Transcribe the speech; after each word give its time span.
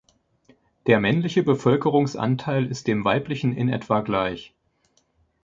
Der 0.87 0.99
männliche 0.99 1.43
Bevölkerungsanteil 1.43 2.65
ist 2.65 2.87
dem 2.87 3.05
weiblichen 3.05 3.55
in 3.55 3.69
etwa 3.69 4.01
gleich. 4.01 4.51